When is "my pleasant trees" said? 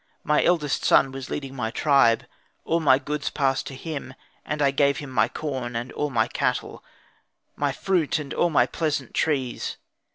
8.49-9.77